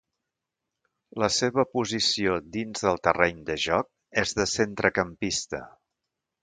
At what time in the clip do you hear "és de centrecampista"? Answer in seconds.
4.25-5.67